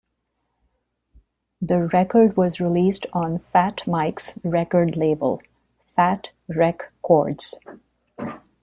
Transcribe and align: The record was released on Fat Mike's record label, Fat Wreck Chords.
The 1.61 1.85
record 1.93 2.35
was 2.35 2.59
released 2.59 3.05
on 3.13 3.37
Fat 3.37 3.85
Mike's 3.85 4.33
record 4.43 4.97
label, 4.97 5.43
Fat 5.95 6.31
Wreck 6.47 6.91
Chords. 7.03 7.53